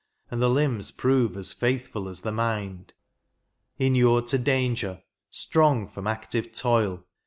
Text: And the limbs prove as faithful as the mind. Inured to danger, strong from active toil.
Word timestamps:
And 0.31 0.41
the 0.41 0.49
limbs 0.49 0.89
prove 0.89 1.37
as 1.37 1.53
faithful 1.53 2.09
as 2.09 2.21
the 2.21 2.31
mind. 2.31 2.93
Inured 3.77 4.25
to 4.29 4.39
danger, 4.39 5.03
strong 5.29 5.87
from 5.87 6.07
active 6.07 6.51
toil. 6.51 7.05